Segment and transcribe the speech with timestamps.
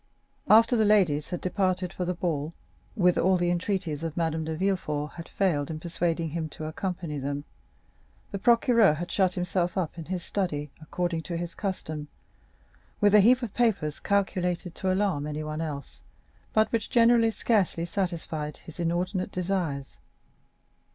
[0.49, 2.55] After the ladies had departed for the ball,
[2.95, 7.19] whither all the entreaties of Madame de Villefort had failed in persuading him to accompany
[7.19, 7.43] them,
[8.31, 12.07] the procureur had shut himself up in his study, according to his custom,
[12.99, 16.01] with a heap of papers calculated to alarm anyone else,
[16.51, 19.99] but which generally scarcely satisfied his inordinate desires.